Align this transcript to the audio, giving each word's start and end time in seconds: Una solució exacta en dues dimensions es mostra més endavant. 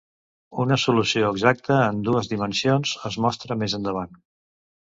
Una 0.63 0.77
solució 0.83 1.27
exacta 1.35 1.77
en 1.89 2.01
dues 2.09 2.31
dimensions 2.33 2.97
es 3.11 3.19
mostra 3.27 3.59
més 3.65 3.81
endavant. 3.81 4.19